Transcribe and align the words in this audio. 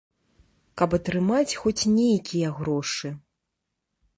Каб 0.81 0.95
атрымаць 0.97 1.57
хоць 1.63 1.87
нейкія 1.99 2.47
грошы. 2.61 3.07